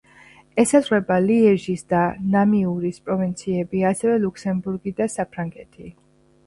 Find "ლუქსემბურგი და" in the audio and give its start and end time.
4.27-5.11